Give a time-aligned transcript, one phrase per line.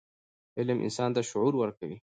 [0.57, 1.97] علم انسان ته شعور ورکوي.